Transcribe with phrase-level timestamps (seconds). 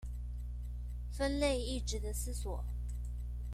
[1.11, 2.63] 分類亦値得思索